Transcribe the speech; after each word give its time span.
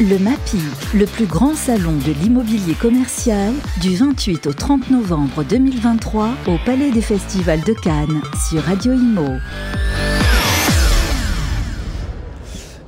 Le 0.00 0.18
MAPI, 0.18 0.56
le 0.94 1.04
plus 1.04 1.26
grand 1.26 1.54
salon 1.54 1.92
de 1.92 2.12
l'immobilier 2.22 2.72
commercial, 2.72 3.52
du 3.82 3.96
28 3.96 4.46
au 4.46 4.54
30 4.54 4.88
novembre 4.90 5.44
2023 5.44 6.30
au 6.46 6.56
Palais 6.64 6.90
des 6.90 7.02
Festivals 7.02 7.60
de 7.60 7.74
Cannes 7.74 8.22
sur 8.48 8.62
Radio 8.62 8.94
Imo. 8.94 9.28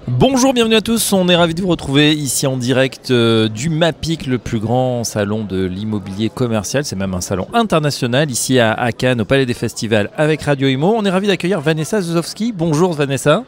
Bonjour, 0.09 0.55
bienvenue 0.55 0.77
à 0.77 0.81
tous. 0.81 1.13
On 1.13 1.29
est 1.29 1.37
ravis 1.37 1.53
de 1.53 1.61
vous 1.61 1.69
retrouver 1.69 2.15
ici 2.15 2.47
en 2.47 2.57
direct 2.57 3.11
euh, 3.11 3.49
du 3.49 3.69
MAPIC, 3.69 4.27
le 4.27 4.39
plus 4.39 4.59
grand 4.59 5.05
salon 5.05 5.45
de 5.45 5.67
l'immobilier 5.67 6.31
commercial. 6.31 6.83
C'est 6.87 6.97
même 6.97 7.13
un 7.13 7.21
salon 7.21 7.47
international 7.53 8.31
ici 8.31 8.59
à, 8.59 8.91
Cannes, 8.93 9.21
au 9.21 9.27
Palais 9.27 9.45
des 9.45 9.53
Festivals 9.53 10.09
avec 10.17 10.41
Radio 10.41 10.67
Imo. 10.67 10.95
On 10.97 11.05
est 11.05 11.11
ravis 11.11 11.27
d'accueillir 11.27 11.61
Vanessa 11.61 12.01
Zuzowski. 12.01 12.53
Bonjour 12.53 12.95
Vanessa. 12.95 13.45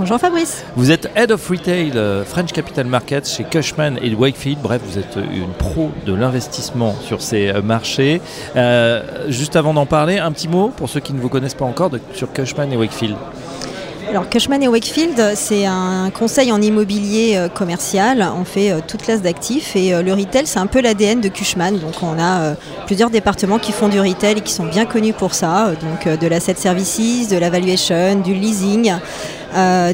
Bonjour 0.00 0.18
Fabrice. 0.18 0.64
Vous 0.76 0.90
êtes 0.90 1.10
Head 1.14 1.30
of 1.30 1.46
Retail 1.46 1.92
euh, 1.94 2.24
French 2.24 2.54
Capital 2.54 2.86
Markets 2.86 3.26
chez 3.26 3.44
Cushman 3.44 3.98
et 4.00 4.14
Wakefield. 4.14 4.58
Bref, 4.62 4.80
vous 4.82 4.98
êtes 4.98 5.18
une 5.30 5.52
pro 5.52 5.90
de 6.06 6.14
l'investissement 6.14 6.94
sur 7.02 7.20
ces 7.20 7.50
euh, 7.50 7.60
marchés. 7.60 8.22
juste 9.28 9.56
avant 9.56 9.74
d'en 9.74 9.84
parler, 9.84 10.16
un 10.16 10.32
petit 10.32 10.48
mot 10.48 10.72
pour 10.74 10.88
ceux 10.88 11.00
qui 11.00 11.12
ne 11.12 11.20
vous 11.20 11.28
connaissent 11.28 11.52
pas 11.52 11.66
encore 11.66 11.90
sur 12.14 12.32
Cushman 12.32 12.72
et 12.72 12.78
Wakefield. 12.78 13.14
Alors 14.08 14.28
Cushman 14.28 14.62
et 14.62 14.68
Wakefield, 14.68 15.34
c'est 15.34 15.66
un 15.66 16.10
conseil 16.10 16.50
en 16.50 16.60
immobilier 16.60 17.34
euh, 17.36 17.48
commercial. 17.48 18.26
On 18.36 18.44
fait 18.44 18.72
euh, 18.72 18.80
toute 18.86 19.02
classe 19.02 19.22
d'actifs 19.22 19.76
et 19.76 19.94
euh, 19.94 20.02
le 20.02 20.12
retail, 20.14 20.46
c'est 20.46 20.58
un 20.58 20.66
peu 20.66 20.80
l'ADN 20.80 21.20
de 21.20 21.28
Cushman. 21.28 21.78
Donc 21.78 22.02
on 22.02 22.18
a 22.18 22.54
plusieurs 22.86 23.10
départements 23.10 23.58
qui 23.58 23.72
font 23.72 23.88
du 23.88 24.00
retail 24.00 24.38
et 24.38 24.40
qui 24.40 24.52
sont 24.52 24.64
bien 24.64 24.86
connus 24.86 25.12
pour 25.12 25.34
ça. 25.34 25.72
Donc 25.80 26.18
de 26.18 26.26
l'asset 26.26 26.54
services, 26.54 27.28
de 27.28 27.36
la 27.36 27.50
valuation, 27.50 28.16
du 28.16 28.34
leasing. 28.34 28.92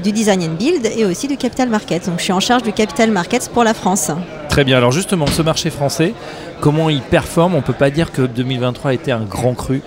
du 0.03 0.13
design 0.13 0.43
and 0.43 0.55
build 0.59 0.87
et 0.97 1.05
aussi 1.05 1.29
du 1.29 1.37
capital 1.37 1.69
market. 1.69 2.07
Donc 2.07 2.19
je 2.19 2.25
suis 2.25 2.33
en 2.33 2.41
charge 2.41 2.63
du 2.63 2.73
capital 2.73 3.11
markets 3.11 3.51
pour 3.53 3.65
la 3.65 3.75
France. 3.75 4.11
Très 4.49 4.65
bien. 4.65 4.77
Alors 4.79 4.93
justement, 4.93 5.27
ce 5.27 5.43
marché 5.43 5.71
français, 5.71 6.15
comment 6.61 6.89
il 6.89 7.03
performe? 7.03 7.55
On 7.55 7.59
ne 7.59 7.63
peut 7.63 7.73
pas 7.73 7.91
dire 7.91 8.13
que 8.13 8.23
2023 8.23 8.91
a 8.91 8.95
été 8.95 9.13
un 9.13 9.25
grand 9.25 9.55
cru 9.55 9.83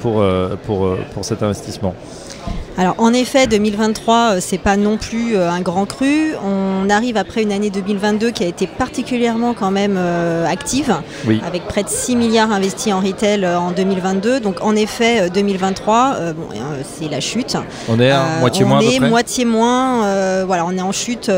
pour 0.00 0.24
cet 1.22 1.42
investissement. 1.42 1.94
Alors 2.78 2.94
en 2.98 3.12
effet, 3.12 3.48
2023, 3.48 4.14
euh, 4.14 4.38
c'est 4.40 4.56
pas 4.56 4.76
non 4.76 4.98
plus 4.98 5.34
euh, 5.34 5.50
un 5.50 5.60
grand 5.60 5.84
cru. 5.84 6.34
On 6.44 6.88
arrive 6.88 7.16
après 7.16 7.42
une 7.42 7.50
année 7.50 7.70
2022 7.70 8.30
qui 8.30 8.44
a 8.44 8.46
été 8.46 8.68
particulièrement 8.68 9.52
quand 9.52 9.72
même 9.72 9.96
euh, 9.98 10.46
active, 10.46 10.94
avec 11.44 11.64
près 11.66 11.82
de 11.82 11.88
6 11.88 12.14
milliards 12.14 12.52
investis 12.52 12.92
en 12.92 13.00
retail 13.00 13.44
en 13.44 13.72
2022. 13.72 14.38
Donc 14.38 14.62
en 14.62 14.76
effet, 14.76 15.28
2023, 15.28 16.18
c'est 16.84 17.08
la 17.08 17.18
chute. 17.18 17.56
On 17.88 17.98
est 17.98 18.12
à 18.12 18.38
moitié 18.38 18.64
moins. 18.64 18.78
On 18.78 18.80
est 18.80 19.00
moitié 19.00 19.44
moins. 19.44 20.44
voilà, 20.44 20.64
on 20.64 20.76
est 20.76 20.80
en 20.80 20.92
chute. 20.92 21.28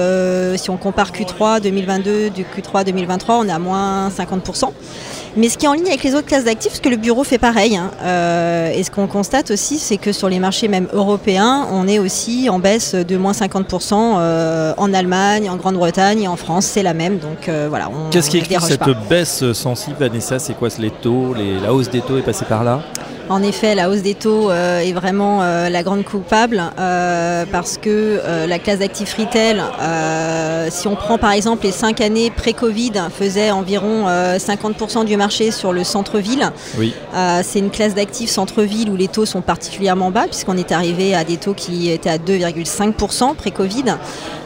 si 0.56 0.68
on 0.68 0.76
compare 0.76 1.10
Q3 1.10 1.62
2022 1.62 2.28
du 2.28 2.42
Q3 2.42 2.84
2023, 2.84 3.36
on 3.36 3.48
est 3.48 3.52
à 3.52 3.58
moins 3.58 4.10
50%. 4.10 4.72
Mais 5.36 5.48
ce 5.48 5.58
qui 5.58 5.66
est 5.66 5.68
en 5.68 5.74
ligne 5.74 5.86
avec 5.86 6.02
les 6.02 6.14
autres 6.14 6.26
classes 6.26 6.44
d'actifs, 6.44 6.72
parce 6.72 6.80
que 6.80 6.88
le 6.88 6.96
bureau 6.96 7.24
fait 7.24 7.38
pareil. 7.38 7.76
Hein. 7.76 7.90
Euh, 8.02 8.72
et 8.72 8.82
ce 8.82 8.90
qu'on 8.90 9.06
constate 9.06 9.50
aussi, 9.50 9.78
c'est 9.78 9.96
que 9.96 10.12
sur 10.12 10.28
les 10.28 10.38
marchés 10.38 10.68
même 10.68 10.88
européens, 10.92 11.66
on 11.72 11.86
est 11.86 11.98
aussi 11.98 12.48
en 12.50 12.58
baisse 12.58 12.94
de 12.94 13.16
moins 13.16 13.32
50% 13.32 13.94
euh, 13.94 14.74
en 14.76 14.92
Allemagne, 14.92 15.48
en 15.48 15.56
Grande-Bretagne 15.56 16.22
et 16.22 16.28
en 16.28 16.36
France, 16.36 16.66
c'est 16.66 16.82
la 16.82 16.94
même. 16.94 17.18
Donc 17.18 17.48
euh, 17.48 17.66
voilà. 17.68 17.90
Qu'est-ce 18.10 18.30
qui 18.30 18.38
explique 18.38 18.60
cette 18.60 19.08
baisse 19.08 19.52
sensible, 19.52 19.96
Vanessa? 20.00 20.38
C'est 20.38 20.54
quoi 20.54 20.68
les 20.78 20.90
taux 20.90 21.34
La 21.62 21.72
hausse 21.72 21.90
des 21.90 22.00
taux 22.00 22.18
est 22.18 22.22
passée 22.22 22.44
par 22.44 22.64
là? 22.64 22.82
En 23.30 23.44
effet, 23.44 23.76
la 23.76 23.88
hausse 23.88 24.02
des 24.02 24.14
taux 24.14 24.50
euh, 24.50 24.80
est 24.80 24.92
vraiment 24.92 25.42
euh, 25.42 25.68
la 25.68 25.84
grande 25.84 26.04
coupable 26.04 26.60
euh, 26.80 27.44
parce 27.50 27.78
que 27.78 28.20
la 28.48 28.58
classe 28.58 28.80
d'actifs 28.80 29.14
retail, 29.14 29.62
si 30.70 30.88
on 30.88 30.96
prend 30.96 31.16
par 31.16 31.30
exemple 31.30 31.64
les 31.64 31.72
cinq 31.72 32.00
années 32.00 32.30
pré-Covid, 32.30 32.92
faisait 33.16 33.52
environ 33.52 34.06
50% 34.06 35.04
du 35.04 35.16
marché 35.16 35.52
sur 35.52 35.72
le 35.72 35.84
centre-ville. 35.84 36.50
Oui. 36.76 36.94
C'est 37.42 37.60
une 37.60 37.70
classe 37.70 37.94
d'actifs 37.94 38.30
centre-ville 38.30 38.90
où 38.90 38.96
les 38.96 39.08
taux 39.08 39.26
sont 39.26 39.42
particulièrement 39.42 40.10
bas 40.10 40.26
puisqu'on 40.26 40.56
est 40.56 40.72
arrivé 40.72 41.14
à 41.14 41.24
des 41.24 41.36
taux 41.36 41.54
qui 41.54 41.90
étaient 41.90 42.10
à 42.10 42.18
2,5% 42.18 43.36
pré-Covid. 43.36 43.96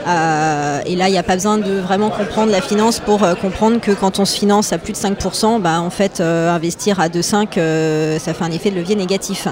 Euh, 0.07 0.81
et 0.87 0.97
là, 0.97 1.09
il 1.09 1.13
n'y 1.13 1.19
a 1.19 1.23
pas 1.23 1.35
besoin 1.35 1.59
de 1.59 1.73
vraiment 1.73 2.11
comprendre 2.11 2.53
la 2.53 2.61
finance 2.61 3.01
pour 3.01 3.23
euh, 3.23 3.35
comprendre 3.35 3.81
que 3.81 3.93
quand 3.93 4.19
on 4.19 4.25
se 4.25 4.37
finance 4.37 4.73
à 4.73 4.79
plus 4.79 4.93
de 4.93 4.99
5%, 4.99 5.61
bah, 5.61 5.81
en 5.81 5.91
fait, 5.91 6.21
euh, 6.21 6.55
investir 6.55 7.01
à 7.01 7.09
2,5, 7.09 8.19
ça 8.19 8.35
fait 8.35 8.45
un 8.45 8.51
effet 8.51 8.71
de 8.75 8.79
levier 8.81 8.97
négatif. 8.97 9.49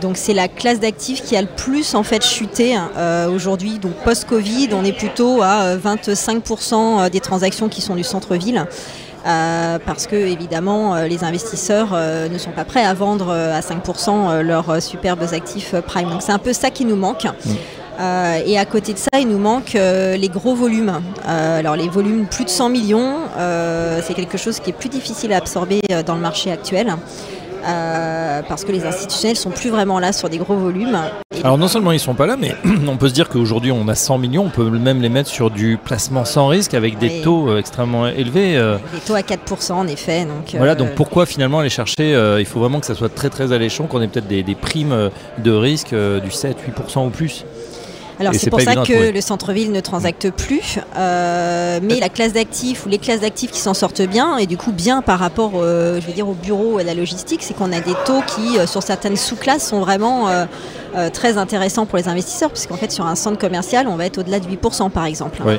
Donc 0.00 0.16
c'est 0.16 0.34
la 0.34 0.48
classe 0.48 0.80
d'actifs 0.80 1.22
qui 1.22 1.36
a 1.36 1.42
le 1.42 1.48
plus 1.48 1.94
en 1.94 2.02
fait 2.02 2.24
chuté 2.24 2.76
aujourd'hui. 3.32 3.78
Donc 3.78 3.92
post-Covid, 4.04 4.68
on 4.72 4.84
est 4.84 4.92
plutôt 4.92 5.42
à 5.42 5.76
25% 5.76 7.10
des 7.10 7.20
transactions 7.20 7.68
qui 7.68 7.80
sont 7.80 7.96
du 7.96 8.04
centre-ville. 8.04 8.66
parce 9.24 10.06
que 10.06 10.16
évidemment 10.16 10.96
les 11.02 11.24
investisseurs 11.24 11.92
ne 11.92 12.38
sont 12.38 12.52
pas 12.52 12.64
prêts 12.64 12.84
à 12.84 12.94
vendre 12.94 13.30
à 13.32 13.60
5% 13.60 14.40
leurs 14.40 14.82
superbes 14.82 15.24
actifs 15.32 15.74
prime. 15.86 16.10
Donc 16.10 16.22
c'est 16.22 16.32
un 16.32 16.38
peu 16.38 16.52
ça 16.52 16.70
qui 16.70 16.84
nous 16.84 16.96
manque. 16.96 17.24
Mmh. 17.24 17.54
Euh, 17.98 18.40
et 18.46 18.58
à 18.58 18.64
côté 18.64 18.92
de 18.92 18.98
ça, 18.98 19.18
il 19.18 19.28
nous 19.28 19.38
manque 19.38 19.74
euh, 19.74 20.16
les 20.16 20.28
gros 20.28 20.54
volumes. 20.54 21.00
Euh, 21.28 21.58
alors 21.58 21.74
les 21.74 21.88
volumes 21.88 22.26
plus 22.26 22.44
de 22.44 22.50
100 22.50 22.68
millions, 22.68 23.16
c'est 24.02 24.14
quelque 24.14 24.38
chose 24.38 24.60
qui 24.60 24.70
est 24.70 24.74
plus 24.74 24.88
difficile 24.88 25.32
à 25.32 25.36
absorber 25.36 25.80
dans 26.06 26.14
le 26.14 26.20
marché 26.20 26.50
actuel. 26.50 26.94
Parce 28.48 28.64
que 28.64 28.72
les 28.72 28.84
institutionnels 28.84 29.36
sont 29.36 29.50
plus 29.50 29.70
vraiment 29.70 29.98
là 29.98 30.12
sur 30.12 30.28
des 30.28 30.38
gros 30.38 30.56
volumes. 30.56 30.98
Alors 31.44 31.56
non 31.56 31.68
seulement 31.68 31.92
ils 31.92 32.00
sont 32.00 32.14
pas 32.14 32.26
là, 32.26 32.36
mais 32.36 32.54
on 32.88 32.96
peut 32.96 33.08
se 33.08 33.14
dire 33.14 33.28
qu'aujourd'hui 33.28 33.70
on 33.70 33.86
a 33.88 33.94
100 33.94 34.18
millions, 34.18 34.44
on 34.44 34.50
peut 34.50 34.68
même 34.68 35.00
les 35.00 35.08
mettre 35.08 35.28
sur 35.28 35.50
du 35.50 35.78
placement 35.82 36.24
sans 36.24 36.48
risque 36.48 36.74
avec 36.74 36.98
des 36.98 37.22
taux 37.22 37.56
extrêmement 37.56 38.08
élevés. 38.08 38.54
Des 38.92 39.00
taux 39.00 39.14
à 39.14 39.20
4% 39.20 39.72
en 39.72 39.86
effet. 39.86 40.24
Donc, 40.24 40.54
voilà, 40.56 40.74
donc 40.74 40.94
pourquoi 40.94 41.26
finalement 41.26 41.60
aller 41.60 41.68
chercher 41.70 42.36
Il 42.38 42.46
faut 42.46 42.60
vraiment 42.60 42.80
que 42.80 42.86
ça 42.86 42.94
soit 42.94 43.14
très 43.14 43.30
très 43.30 43.52
alléchant, 43.52 43.86
qu'on 43.86 44.02
ait 44.02 44.08
peut-être 44.08 44.28
des, 44.28 44.42
des, 44.42 44.54
primes 44.54 45.10
de 45.38 45.50
risque 45.52 45.90
du 45.90 46.30
7-8% 46.30 47.06
ou 47.06 47.10
plus. 47.10 47.44
Alors 48.20 48.34
c'est 48.34 48.50
pour 48.50 48.60
ça 48.60 48.76
que 48.76 49.12
le 49.12 49.20
centre-ville 49.20 49.72
ne 49.72 49.80
transacte 49.80 50.30
plus, 50.30 50.78
euh, 50.96 51.78
mais 51.82 52.00
la 52.00 52.08
classe 52.08 52.32
d'actifs 52.32 52.86
ou 52.86 52.88
les 52.88 52.98
classes 52.98 53.20
d'actifs 53.20 53.50
qui 53.50 53.60
s'en 53.60 53.74
sortent 53.74 54.02
bien, 54.02 54.38
et 54.38 54.46
du 54.46 54.56
coup 54.56 54.72
bien 54.72 55.02
par 55.02 55.18
rapport, 55.18 55.52
je 55.54 56.04
veux 56.06 56.12
dire, 56.12 56.28
au 56.28 56.34
bureau 56.34 56.78
et 56.78 56.82
à 56.82 56.84
la 56.84 56.94
logistique, 56.94 57.42
c'est 57.42 57.54
qu'on 57.54 57.72
a 57.72 57.80
des 57.80 57.94
taux 58.04 58.22
qui, 58.26 58.58
euh, 58.58 58.66
sur 58.66 58.82
certaines 58.82 59.16
sous-classes, 59.16 59.68
sont 59.68 59.80
vraiment 59.80 60.28
euh, 60.96 61.10
très 61.10 61.38
intéressants 61.38 61.86
pour 61.86 61.98
les 61.98 62.08
investisseurs, 62.08 62.50
puisqu'en 62.50 62.76
fait 62.76 62.90
sur 62.90 63.06
un 63.06 63.14
centre 63.14 63.38
commercial, 63.38 63.88
on 63.88 63.96
va 63.96 64.06
être 64.06 64.18
au-delà 64.18 64.40
de 64.40 64.46
8% 64.46 64.90
par 64.90 65.04
exemple. 65.04 65.42
Oui. 65.44 65.54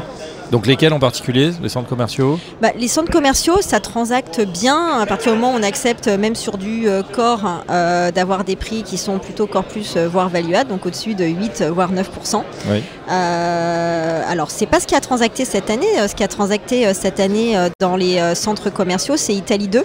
Donc 0.52 0.66
lesquels 0.66 0.94
en 0.94 1.00
particulier 1.00 1.52
Les 1.62 1.70
centres 1.70 1.88
commerciaux? 1.88 2.40
Bah, 2.60 2.70
Les 2.76 2.88
centres 2.88 3.12
commerciaux, 3.12 3.62
ça 3.62 3.80
transacte 3.80 4.42
bien 4.42 5.00
à 5.00 5.06
partir 5.06 5.34
du 5.34 5.38
moment 5.38 5.54
où 5.54 5.60
on 5.60 5.64
accepte, 5.64 6.08
même 6.08 6.34
sur 6.34 6.58
du 6.58 6.88
corps, 7.14 7.64
d'avoir 7.68 8.44
des 8.44 8.56
prix 8.56 8.82
qui 8.82 8.98
sont 8.98 9.20
plutôt 9.20 9.46
corps 9.46 9.64
plus, 9.64 9.96
voire 9.96 10.30
valuables, 10.30 10.72
donc 10.72 10.88
au-dessus 10.88 11.14
de 11.14 11.26
8, 11.26 11.66
voire 11.72 11.94
9%. 11.94 12.42
Oui. 12.68 12.82
Euh, 13.10 14.22
alors, 14.28 14.52
c'est 14.52 14.66
pas 14.66 14.80
ce 14.80 14.88
qui 14.88 14.96
a 14.96 15.02
transacté 15.02 15.46
cette 15.46 15.70
année. 15.70 16.00
Euh, 16.00 16.08
ce 16.08 16.16
qui 16.16 16.24
a 16.24 16.28
transacté 16.28 16.86
euh, 16.88 16.94
cette 16.94 17.20
année 17.20 17.58
dans 17.80 17.96
les 17.96 18.36
centres 18.36 18.70
commerciaux, 18.70 19.18
c'est 19.18 19.34
Italie 19.34 19.68
2. 19.68 19.84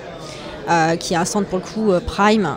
Qui 0.98 1.14
est 1.14 1.16
un 1.16 1.24
centre 1.24 1.48
pour 1.48 1.58
le 1.58 1.64
coup 1.64 1.92
Prime 2.06 2.56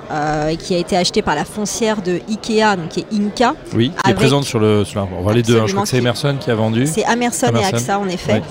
et 0.49 0.57
qui 0.57 0.75
a 0.75 0.77
été 0.77 0.95
acheté 0.97 1.21
par 1.21 1.35
la 1.35 1.45
foncière 1.45 2.01
de 2.01 2.19
Ikea, 2.29 2.75
donc 2.77 2.89
qui 2.89 3.01
est 3.01 3.13
Inca. 3.13 3.55
Oui, 3.75 3.91
qui 4.03 4.11
est 4.11 4.13
présente 4.13 4.43
sur 4.43 4.59
le. 4.59 4.83
on 5.17 5.23
va 5.23 5.33
les 5.33 5.43
deux, 5.43 5.59
hein. 5.59 5.63
je 5.67 5.71
crois 5.73 5.83
que 5.83 5.89
c'est 5.89 5.97
Emerson 5.97 6.35
qui 6.39 6.51
a 6.51 6.55
vendu. 6.55 6.87
C'est 6.87 7.05
Emerson, 7.11 7.51
et 7.55 7.63
AXA 7.63 7.99
en 7.99 8.07
effet. 8.07 8.41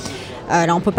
là, 0.49 0.75
on 0.75 0.81
peut 0.81 0.93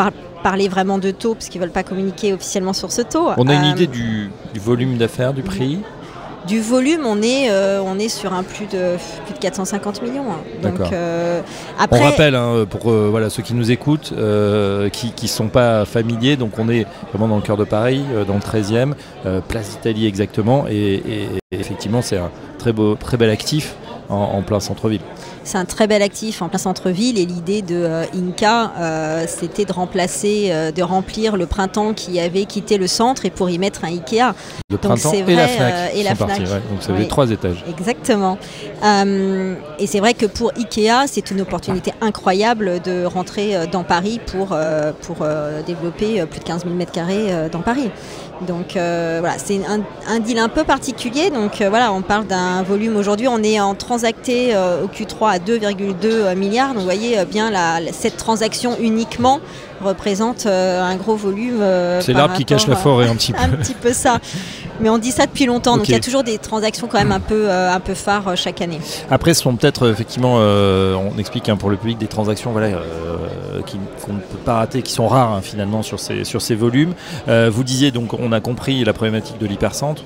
parler 0.43 0.67
vraiment 0.67 0.97
de 0.97 1.11
taux, 1.11 1.33
parce 1.33 1.49
qu'ils 1.49 1.59
ne 1.59 1.65
veulent 1.65 1.73
pas 1.73 1.83
communiquer 1.83 2.33
officiellement 2.33 2.73
sur 2.73 2.91
ce 2.91 3.01
taux. 3.01 3.29
On 3.37 3.47
a 3.47 3.53
une 3.53 3.65
idée 3.65 3.87
du, 3.87 4.29
du 4.53 4.59
volume 4.59 4.97
d'affaires, 4.97 5.33
du 5.33 5.43
prix? 5.43 5.79
Du 6.47 6.61
volume, 6.61 7.05
on 7.05 7.21
est, 7.21 7.49
euh, 7.49 7.81
on 7.83 7.99
est 7.99 8.09
sur 8.09 8.33
un 8.33 8.43
plus 8.43 8.65
de, 8.65 8.95
plus 9.25 9.33
de 9.33 9.39
450 9.39 10.01
millions. 10.01 10.31
Hein. 10.31 10.39
Donc, 10.63 10.91
euh, 10.91 11.41
après... 11.77 11.99
On 11.99 12.03
rappelle, 12.03 12.35
hein, 12.35 12.65
pour 12.69 12.89
euh, 12.89 13.09
voilà, 13.11 13.29
ceux 13.29 13.43
qui 13.43 13.53
nous 13.53 13.71
écoutent, 13.71 14.13
qui 14.91 15.13
ne 15.23 15.27
sont 15.27 15.49
pas 15.49 15.85
familiers, 15.85 16.37
donc 16.37 16.57
on 16.57 16.69
est 16.69 16.85
vraiment 17.09 17.27
dans 17.27 17.35
le 17.35 17.41
cœur 17.41 17.57
de 17.57 17.65
Paris, 17.65 18.03
dans 18.27 18.35
le 18.35 18.39
13e, 18.39 18.93
place 19.47 19.71
d'Italie 19.71 20.07
exactement, 20.07 20.65
et, 20.69 21.27
effectivement 21.51 22.01
c'est 22.01 22.17
un 22.17 22.31
très, 22.57 22.73
beau, 22.73 22.95
très 22.95 23.17
bel 23.17 23.29
actif 23.29 23.75
en 24.09 24.41
plein 24.41 24.59
centre-ville. 24.59 25.01
C'est 25.47 25.57
un 25.57 25.63
très 25.63 25.87
bel 25.87 26.01
actif 26.01 26.41
en 26.41 26.49
plein 26.49 26.57
centre-ville 26.57 27.17
et 27.17 27.25
l'idée 27.25 27.61
de 27.61 27.75
euh, 27.75 28.03
Inca, 28.13 28.73
euh, 28.77 29.25
c'était 29.29 29.63
de 29.63 29.71
remplacer, 29.71 30.49
euh, 30.49 30.73
de 30.73 30.83
remplir 30.83 31.37
le 31.37 31.45
printemps 31.45 31.93
qui 31.93 32.19
avait 32.19 32.43
quitté 32.43 32.77
le 32.77 32.85
centre 32.85 33.23
et 33.23 33.29
pour 33.29 33.49
y 33.49 33.57
mettre 33.57 33.85
un 33.85 33.87
Ikea. 33.87 34.35
Le 34.69 34.77
printemps 34.77 35.13
et 35.13 35.35
la 35.35 35.47
FNAC. 35.47 35.95
et 35.95 36.03
la 36.03 36.15
FNAC. 36.15 36.39
Donc 36.39 36.81
ça 36.81 36.93
fait 36.93 37.07
trois 37.07 37.31
étages. 37.31 37.63
Exactement. 37.69 38.37
et 38.83 39.87
c'est 39.87 40.01
vrai 40.01 40.13
que 40.15 40.25
pour 40.25 40.51
Ikea, 40.57 41.07
c'est 41.07 41.31
une 41.31 41.39
opportunité 41.39 41.93
incroyable 42.01 42.81
de 42.81 43.05
rentrer 43.05 43.55
dans 43.71 43.85
Paris 43.85 44.19
pour, 44.25 44.49
pour 45.03 45.25
développer 45.65 46.25
plus 46.25 46.39
de 46.41 46.43
15 46.43 46.65
000 46.65 46.75
m2 46.75 47.49
dans 47.49 47.61
Paris. 47.61 47.89
Donc 48.45 48.73
voilà, 48.73 49.37
c'est 49.37 49.61
un, 49.65 49.79
un, 50.09 50.19
deal 50.19 50.39
un 50.39 50.49
peu 50.49 50.65
particulier. 50.65 51.29
Donc 51.29 51.61
voilà, 51.61 51.93
on 51.93 52.01
parle 52.01 52.27
d'un 52.27 52.63
volume 52.63 52.97
aujourd'hui, 52.97 53.29
on 53.29 53.41
est 53.41 53.61
en 53.61 53.75
transacté 53.75 54.53
au 54.57 54.87
Q3 54.87 55.36
à 55.36 55.36
2,2 55.39 56.35
milliards. 56.35 56.69
Donc 56.69 56.79
vous 56.79 56.83
voyez 56.83 57.17
bien 57.25 57.51
cette 57.91 58.17
transaction 58.17 58.77
uniquement 58.79 59.39
représente 59.81 60.45
un 60.45 60.95
gros 60.95 61.15
volume. 61.15 61.61
C'est 62.01 62.13
l'arbre 62.13 62.35
qui 62.35 62.45
cache 62.45 62.67
la 62.67 62.75
forêt 62.75 63.07
un 63.07 63.15
petit 63.15 63.33
peu. 63.33 63.39
un 63.41 63.49
petit 63.49 63.73
peu 63.73 63.93
ça. 63.93 64.19
Mais 64.79 64.89
on 64.89 64.97
dit 64.97 65.11
ça 65.11 65.25
depuis 65.25 65.45
longtemps, 65.45 65.77
donc 65.77 65.87
il 65.87 65.91
y 65.91 65.95
a 65.95 65.99
toujours 65.99 66.23
des 66.23 66.37
transactions 66.37 66.87
quand 66.87 66.99
même 66.99 67.11
un 67.11 67.19
peu, 67.19 67.49
euh, 67.49 67.73
un 67.73 67.79
peu 67.79 67.93
phares 67.93 68.27
euh, 68.27 68.35
chaque 68.35 68.61
année. 68.61 68.79
Après, 69.09 69.33
ce 69.33 69.41
sont 69.41 69.55
peut-être 69.55 69.87
euh, 69.87 69.91
effectivement, 69.91 70.35
on 70.37 71.17
explique 71.17 71.49
hein, 71.49 71.57
pour 71.57 71.69
le 71.69 71.77
public 71.77 71.97
des 71.97 72.07
transactions 72.07 72.51
voilà, 72.51 72.69
qu'on 74.01 74.13
ne 74.13 74.19
peut 74.19 74.37
pas 74.43 74.55
rater, 74.55 74.81
qui 74.81 74.93
sont 74.93 75.07
rares 75.07 75.33
hein, 75.33 75.41
finalement 75.41 75.81
sur 75.81 75.99
ces, 75.99 76.23
sur 76.23 76.41
ces 76.41 76.55
volumes. 76.55 76.93
vous 77.27 77.63
disiez 77.63 77.91
donc, 77.91 78.13
on 78.13 78.31
a 78.31 78.39
compris 78.39 78.83
la 78.83 78.93
problématique 78.93 79.37
de 79.39 79.45
l'hypercentre, 79.45 80.03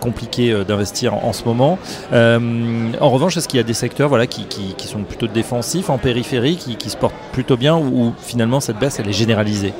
compliqué 0.00 0.64
d'investir 0.66 1.14
en, 1.14 1.32
ce 1.32 1.44
moment. 1.44 1.78
en 2.12 3.10
revanche, 3.10 3.36
est-ce 3.36 3.48
qu'il 3.48 3.58
y 3.58 3.60
a 3.60 3.64
des 3.64 3.74
secteurs 3.74 4.08
voilà, 4.08 4.26
qui, 4.26 4.44
qui, 4.46 4.86
sont 4.86 5.02
plutôt 5.02 5.26
défensifs 5.26 5.90
en 5.90 5.98
périphérie, 5.98 6.56
qui, 6.56 6.76
qui 6.76 6.90
se 6.90 6.96
portent 6.96 7.14
plutôt 7.32 7.56
bien, 7.56 7.76
ou, 7.76 8.12
finalement 8.20 8.60
cette 8.60 8.78
baisse 8.78 8.98
elle 8.98 9.08
est 9.08 9.12
généralisée? 9.12 9.72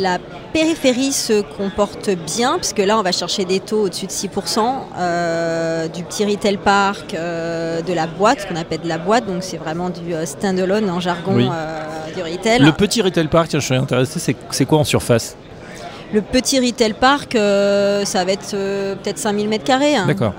La 0.00 0.18
périphérie 0.52 1.12
se 1.12 1.42
comporte 1.42 2.10
bien, 2.10 2.58
puisque 2.58 2.78
là 2.78 2.98
on 2.98 3.02
va 3.02 3.12
chercher 3.12 3.44
des 3.44 3.60
taux 3.60 3.82
au-dessus 3.82 4.06
de 4.06 4.10
6%, 4.10 4.60
euh, 4.96 5.88
du 5.88 6.02
petit 6.04 6.24
retail 6.24 6.56
park, 6.56 7.14
euh, 7.14 7.82
de 7.82 7.92
la 7.92 8.06
boîte, 8.06 8.40
ce 8.40 8.46
qu'on 8.46 8.56
appelle 8.56 8.80
de 8.80 8.88
la 8.88 8.98
boîte, 8.98 9.26
donc 9.26 9.42
c'est 9.42 9.56
vraiment 9.56 9.90
du 9.90 10.14
euh, 10.14 10.26
standalone 10.26 10.88
en 10.90 11.00
jargon 11.00 11.36
du 11.36 12.22
retail. 12.22 12.60
Le 12.60 12.72
petit 12.72 13.02
retail 13.02 13.28
park, 13.28 13.50
je 13.52 13.58
suis 13.58 13.74
intéressé, 13.74 14.36
c'est 14.50 14.64
quoi 14.64 14.78
en 14.78 14.84
surface? 14.84 15.36
Le 16.12 16.20
petit 16.20 16.60
retail 16.60 16.92
park, 16.92 17.32
ça 17.32 18.24
va 18.24 18.32
être 18.32 18.52
peut-être 18.52 19.18
5000 19.18 19.48
mètres 19.48 19.64
carrés. 19.64 19.96
Hein. 19.96 20.06
D'accord. 20.06 20.32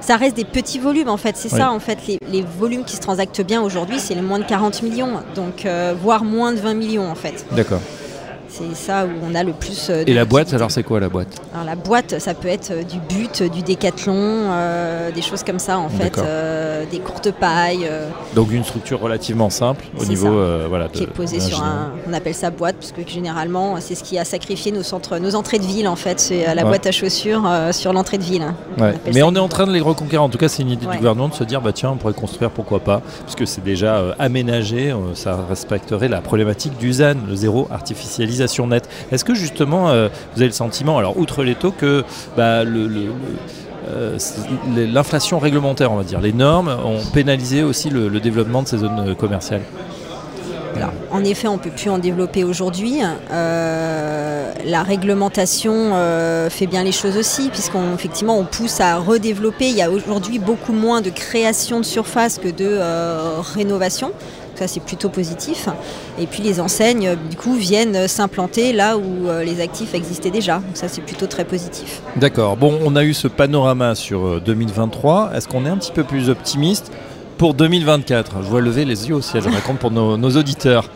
ça 0.00 0.16
reste 0.16 0.36
des 0.36 0.44
petits 0.44 0.78
volumes 0.78 1.08
en 1.08 1.16
fait. 1.16 1.36
C'est 1.36 1.48
ça 1.48 1.72
en 1.72 1.80
fait. 1.80 1.98
Les, 2.06 2.18
les, 2.30 2.42
volumes 2.42 2.84
qui 2.84 2.94
se 2.94 3.00
transactent 3.00 3.40
bien 3.40 3.60
aujourd'hui, 3.60 3.98
c'est 3.98 4.14
les 4.14 4.22
moins 4.22 4.38
de 4.38 4.44
40 4.44 4.82
millions. 4.82 5.14
Donc, 5.34 5.66
voire 6.00 6.22
moins 6.22 6.52
de 6.52 6.58
20 6.58 6.74
millions 6.74 7.10
en 7.10 7.16
fait. 7.16 7.44
D'accord. 7.50 7.80
C'est 8.58 8.74
ça 8.74 9.04
où 9.04 9.10
on 9.30 9.34
a 9.34 9.42
le 9.42 9.52
plus. 9.52 9.88
Euh, 9.90 10.04
Et 10.06 10.14
la 10.14 10.24
boîte, 10.24 10.54
alors 10.54 10.70
c'est 10.70 10.82
quoi 10.82 10.98
la 10.98 11.10
boîte? 11.10 11.28
Alors 11.52 11.66
la 11.66 11.74
boîte, 11.74 12.18
ça 12.18 12.32
peut 12.32 12.48
être 12.48 12.70
euh, 12.70 12.82
du 12.84 12.98
but, 13.00 13.42
du 13.42 13.60
décathlon, 13.60 14.14
euh, 14.16 15.10
des 15.10 15.20
choses 15.20 15.42
comme 15.42 15.58
ça 15.58 15.78
en 15.78 15.90
fait, 15.90 16.18
des 16.90 16.98
courtes 17.00 17.32
pailles. 17.32 17.88
Donc 18.34 18.50
une 18.52 18.64
structure 18.64 19.00
relativement 19.00 19.50
simple 19.50 19.84
au 20.00 20.04
niveau 20.04 20.40
voilà. 20.68 20.88
Qui 20.88 21.02
est 21.02 21.06
posée 21.06 21.40
sur 21.40 21.62
un, 21.62 21.92
on 22.08 22.12
appelle 22.12 22.34
ça 22.34 22.50
boîte 22.50 22.76
parce 22.76 22.92
que 22.92 23.06
généralement 23.06 23.76
c'est 23.80 23.94
ce 23.94 24.04
qui 24.04 24.18
a 24.18 24.24
sacrifié 24.24 24.72
nos 24.72 24.82
centres, 24.82 25.18
nos 25.18 25.34
entrées 25.34 25.58
de 25.58 25.64
ville 25.64 25.88
en 25.88 25.96
fait, 25.96 26.20
c'est 26.20 26.54
la 26.54 26.64
boîte 26.64 26.86
à 26.86 26.92
chaussures 26.92 27.46
sur 27.72 27.92
l'entrée 27.92 28.18
de 28.18 28.24
ville. 28.24 28.46
Mais 29.12 29.22
on 29.22 29.34
est 29.34 29.38
en 29.40 29.48
train 29.48 29.66
de 29.66 29.72
les 29.72 29.80
reconquérir. 29.80 30.22
En 30.22 30.28
tout 30.28 30.38
cas, 30.38 30.48
c'est 30.48 30.62
une 30.62 30.70
idée 30.70 30.86
du 30.86 30.96
gouvernement 30.96 31.28
de 31.28 31.34
se 31.34 31.44
dire 31.44 31.60
bah 31.60 31.72
tiens, 31.72 31.90
on 31.90 31.96
pourrait 31.96 32.14
construire, 32.14 32.50
pourquoi 32.50 32.80
pas, 32.80 33.02
puisque 33.24 33.46
c'est 33.46 33.64
déjà 33.64 34.14
aménagé, 34.18 34.94
ça 35.14 35.38
respecterait 35.48 36.08
la 36.08 36.20
problématique 36.20 36.76
du 36.78 36.92
ZAN, 36.92 37.14
le 37.28 37.34
zéro 37.34 37.68
artificialisation 37.70 38.45
est-ce 39.12 39.24
que 39.24 39.34
justement, 39.34 39.90
euh, 39.90 40.08
vous 40.34 40.40
avez 40.40 40.48
le 40.48 40.54
sentiment, 40.54 40.98
alors 40.98 41.18
outre 41.18 41.44
les 41.44 41.54
taux, 41.54 41.72
que 41.72 42.04
bah, 42.36 42.62
euh, 42.64 44.18
l'inflation 44.76 45.38
réglementaire, 45.38 45.92
on 45.92 45.96
va 45.96 46.04
dire, 46.04 46.20
les 46.20 46.32
normes 46.32 46.68
ont 46.68 47.04
pénalisé 47.12 47.62
aussi 47.62 47.90
le, 47.90 48.08
développement 48.20 48.62
de 48.62 48.68
ces 48.68 48.78
zones 48.78 49.14
commerciales? 49.14 49.62
En 51.10 51.24
effet, 51.24 51.48
on 51.48 51.54
ne 51.54 51.58
peut 51.58 51.70
plus 51.70 51.88
en 51.88 51.96
développer 51.96 52.44
aujourd'hui. 52.44 52.98
Euh, 53.32 54.52
la 54.66 54.82
réglementation 54.82 55.92
fait 56.50 56.66
bien 56.66 56.82
les 56.82 56.92
choses 56.92 57.16
aussi, 57.16 57.48
puisqu'on 57.48 57.94
effectivement 57.94 58.38
on 58.38 58.44
pousse 58.44 58.80
à 58.80 58.98
redévelopper. 58.98 59.68
Il 59.68 59.76
y 59.76 59.80
a 59.80 59.90
aujourd'hui 59.90 60.38
beaucoup 60.38 60.74
moins 60.74 61.00
de 61.00 61.08
création 61.08 61.80
de 61.80 61.84
surface 61.84 62.38
que 62.38 62.48
de 62.48 62.78
rénovation. 63.54 64.12
Ça, 64.56 64.66
c'est 64.66 64.80
plutôt 64.80 65.08
positif. 65.08 65.68
Et 66.18 66.26
puis 66.26 66.42
les 66.42 66.60
enseignes, 66.60 67.16
du 67.30 67.36
coup, 67.36 67.54
viennent 67.54 68.08
s'implanter 68.08 68.72
là 68.72 68.96
où 68.96 69.28
euh, 69.28 69.44
les 69.44 69.60
actifs 69.60 69.94
existaient 69.94 70.30
déjà. 70.30 70.56
Donc 70.56 70.76
ça, 70.76 70.88
c'est 70.88 71.02
plutôt 71.02 71.26
très 71.26 71.44
positif. 71.44 72.02
D'accord. 72.16 72.56
Bon, 72.56 72.78
on 72.84 72.96
a 72.96 73.04
eu 73.04 73.14
ce 73.14 73.28
panorama 73.28 73.94
sur 73.94 74.40
2023. 74.40 75.30
Euh, 75.32 75.36
Est-ce 75.36 75.48
qu'on 75.48 75.66
est 75.66 75.68
un 75.68 75.76
petit 75.76 75.92
peu 75.92 76.04
plus 76.04 76.30
optimiste 76.30 76.90
pour 77.38 77.54
2024 77.54 78.36
Je 78.42 78.48
vois 78.48 78.60
lever 78.60 78.84
les 78.84 79.08
yeux 79.08 79.14
au 79.16 79.22
ciel, 79.22 79.42
je 79.42 79.48
raconte 79.48 79.78
pour 79.78 79.90
nos, 79.90 80.30
auditeurs. 80.30 80.90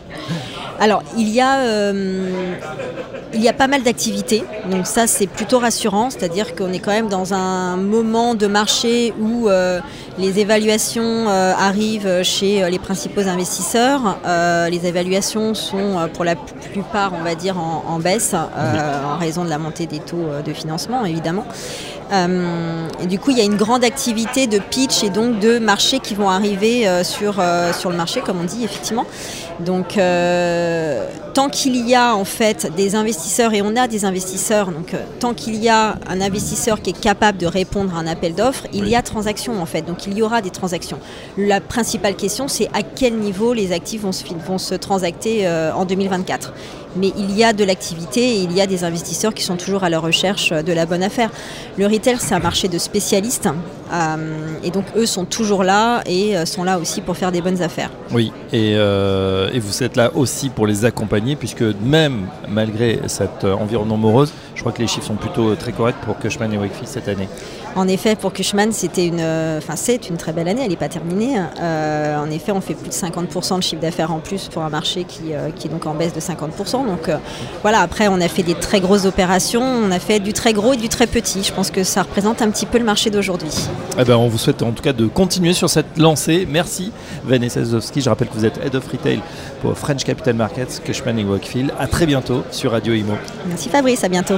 Alors, 0.79 1.03
il 1.17 1.29
y 1.29 1.39
a... 1.39 1.59
Euh, 1.59 2.55
il 3.33 3.41
y 3.41 3.49
a 3.49 3.53
pas 3.53 3.67
mal 3.67 3.83
d'activités, 3.83 4.43
donc 4.69 4.85
ça 4.85 5.07
c'est 5.07 5.27
plutôt 5.27 5.59
rassurant, 5.59 6.09
c'est-à-dire 6.09 6.55
qu'on 6.55 6.71
est 6.73 6.79
quand 6.79 6.91
même 6.91 7.07
dans 7.07 7.33
un 7.33 7.77
moment 7.77 8.35
de 8.35 8.47
marché 8.47 9.13
où 9.19 9.47
euh, 9.47 9.79
les 10.17 10.39
évaluations 10.39 11.29
euh, 11.29 11.53
arrivent 11.57 12.23
chez 12.23 12.63
euh, 12.63 12.69
les 12.69 12.79
principaux 12.79 13.27
investisseurs. 13.27 14.17
les 14.69 14.85
évaluations 14.85 15.53
sont 15.53 16.09
pour 16.13 16.25
la 16.25 16.35
plupart, 16.35 17.13
on 17.13 17.23
va 17.23 17.35
dire, 17.35 17.57
en, 17.57 17.99
baisse 17.99 18.33
en 18.33 19.17
raison 19.17 19.43
de 19.43 19.49
la 19.49 19.57
montée 19.57 19.85
des 19.85 19.99
taux 19.99 20.27
de 20.45 20.53
financement, 20.53 21.05
évidemment. 21.05 21.45
et 22.11 23.05
du 23.05 23.19
coup, 23.19 23.31
il 23.31 23.37
y 23.37 23.41
a 23.41 23.45
une 23.45 23.57
grande 23.57 23.83
activité 23.83 24.47
de 24.47 24.59
pitch 24.59 25.03
et 25.03 25.09
donc 25.09 25.39
de 25.39 25.59
marchés 25.59 25.99
qui 25.99 26.15
vont 26.15 26.29
arriver 26.29 26.87
sur, 27.03 27.35
sur 27.77 27.89
le 27.89 27.97
marché, 27.97 28.21
comme 28.21 28.39
on 28.39 28.45
dit, 28.45 28.63
effectivement. 28.63 29.05
Donc, 29.59 29.97
tant 31.33 31.49
qu'il 31.49 31.87
y 31.87 31.95
a 31.95 32.15
en 32.15 32.25
fait 32.25 32.71
des 32.75 32.95
investisseurs, 32.95 33.53
et 33.53 33.61
on 33.61 33.75
a 33.75 33.87
des 33.87 34.05
investisseurs, 34.05 34.71
donc 34.71 34.93
euh, 34.93 35.03
tant 35.19 35.33
qu'il 35.33 35.55
y 35.55 35.69
a 35.69 35.97
un 36.07 36.21
investisseur 36.21 36.81
qui 36.81 36.91
est 36.91 36.99
capable 36.99 37.37
de 37.37 37.47
répondre 37.47 37.95
à 37.95 37.99
un 37.99 38.07
appel 38.07 38.35
d'offres, 38.35 38.67
il 38.73 38.87
y 38.87 38.95
a 38.95 39.01
transaction 39.01 39.61
en 39.61 39.65
fait, 39.65 39.83
donc 39.83 40.05
il 40.07 40.17
y 40.17 40.21
aura 40.21 40.41
des 40.41 40.49
transactions. 40.49 40.99
La 41.37 41.61
principale 41.61 42.15
question, 42.15 42.47
c'est 42.47 42.69
à 42.73 42.83
quel 42.83 43.15
niveau 43.15 43.53
les 43.53 43.71
actifs 43.71 44.01
vont 44.01 44.11
se, 44.11 44.23
vont 44.45 44.57
se 44.57 44.75
transacter 44.75 45.47
euh, 45.47 45.73
en 45.73 45.85
2024 45.85 46.53
mais 46.95 47.11
il 47.17 47.35
y 47.35 47.43
a 47.43 47.53
de 47.53 47.63
l'activité 47.63 48.21
et 48.21 48.41
il 48.41 48.51
y 48.51 48.61
a 48.61 48.67
des 48.67 48.83
investisseurs 48.83 49.33
qui 49.33 49.43
sont 49.43 49.57
toujours 49.57 49.83
à 49.83 49.89
la 49.89 49.99
recherche 49.99 50.51
de 50.51 50.73
la 50.73 50.85
bonne 50.85 51.03
affaire. 51.03 51.29
Le 51.77 51.87
retail, 51.87 52.17
c'est 52.19 52.35
un 52.35 52.39
marché 52.39 52.67
de 52.67 52.77
spécialistes 52.77 53.49
euh, 53.91 54.15
et 54.63 54.71
donc 54.71 54.85
eux 54.95 55.05
sont 55.05 55.25
toujours 55.25 55.63
là 55.63 56.01
et 56.05 56.37
euh, 56.37 56.45
sont 56.45 56.63
là 56.63 56.79
aussi 56.79 57.01
pour 57.01 57.17
faire 57.17 57.31
des 57.31 57.41
bonnes 57.41 57.61
affaires. 57.61 57.89
Oui, 58.11 58.31
et, 58.53 58.75
euh, 58.75 59.49
et 59.51 59.59
vous 59.59 59.83
êtes 59.83 59.97
là 59.97 60.11
aussi 60.15 60.49
pour 60.49 60.65
les 60.65 60.85
accompagner 60.85 61.35
puisque 61.35 61.63
même 61.83 62.27
malgré 62.47 62.99
cet 63.07 63.43
environnement 63.43 63.97
morose, 63.97 64.31
je 64.55 64.61
crois 64.61 64.71
que 64.71 64.81
les 64.81 64.87
chiffres 64.87 65.07
sont 65.07 65.15
plutôt 65.15 65.55
très 65.55 65.73
corrects 65.73 65.99
pour 66.05 66.17
Cushman 66.19 66.53
et 66.53 66.57
Wakefield 66.57 66.87
cette 66.87 67.07
année. 67.09 67.27
En 67.75 67.87
effet, 67.87 68.15
pour 68.15 68.33
Cushman, 68.33 68.71
c'était 68.71 69.07
une, 69.07 69.21
enfin 69.57 69.75
c'est 69.75 70.09
une 70.09 70.17
très 70.17 70.33
belle 70.33 70.47
année. 70.47 70.61
Elle 70.63 70.69
n'est 70.69 70.75
pas 70.75 70.89
terminée. 70.89 71.39
en 71.39 72.29
effet, 72.29 72.51
on 72.51 72.61
fait 72.61 72.73
plus 72.73 72.89
de 72.89 72.93
50% 72.93 73.57
de 73.57 73.63
chiffre 73.63 73.81
d'affaires 73.81 74.11
en 74.11 74.19
plus 74.19 74.47
pour 74.47 74.63
un 74.63 74.69
marché 74.69 75.03
qui, 75.03 75.33
qui, 75.55 75.67
est 75.67 75.71
donc 75.71 75.85
en 75.85 75.93
baisse 75.93 76.13
de 76.13 76.19
50%. 76.19 76.85
Donc 76.85 77.09
euh, 77.09 77.17
voilà, 77.61 77.81
après 77.81 78.07
on 78.07 78.19
a 78.21 78.27
fait 78.27 78.43
des 78.43 78.55
très 78.55 78.79
grosses 78.79 79.05
opérations, 79.05 79.61
on 79.61 79.91
a 79.91 79.99
fait 79.99 80.19
du 80.19 80.33
très 80.33 80.53
gros 80.53 80.73
et 80.73 80.77
du 80.77 80.89
très 80.89 81.07
petit. 81.07 81.43
Je 81.43 81.53
pense 81.53 81.71
que 81.71 81.83
ça 81.83 82.03
représente 82.03 82.41
un 82.41 82.49
petit 82.49 82.65
peu 82.65 82.77
le 82.77 82.85
marché 82.85 83.09
d'aujourd'hui. 83.09 83.51
Eh 83.97 84.03
ben, 84.03 84.15
on 84.15 84.27
vous 84.27 84.37
souhaite 84.37 84.61
en 84.61 84.71
tout 84.71 84.83
cas 84.83 84.93
de 84.93 85.07
continuer 85.07 85.53
sur 85.53 85.69
cette 85.69 85.97
lancée. 85.97 86.47
Merci 86.49 86.91
Vanessa 87.23 87.63
Zowski. 87.63 88.01
Je 88.01 88.09
rappelle 88.09 88.27
que 88.27 88.33
vous 88.33 88.45
êtes 88.45 88.57
Head 88.63 88.75
of 88.75 88.87
Retail 88.87 89.21
pour 89.61 89.77
French 89.77 90.03
Capital 90.03 90.35
Markets, 90.35 90.81
Cushman 90.83 91.17
et 91.19 91.23
Wakefield. 91.23 91.71
À 91.79 91.87
très 91.87 92.05
bientôt 92.05 92.43
sur 92.51 92.71
Radio 92.71 92.93
Imo. 92.93 93.13
Merci 93.47 93.69
Fabrice, 93.69 94.03
à 94.03 94.09
bientôt. 94.09 94.37